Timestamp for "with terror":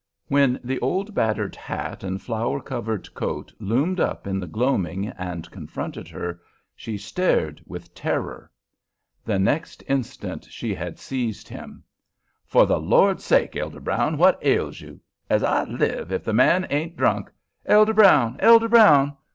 7.67-8.49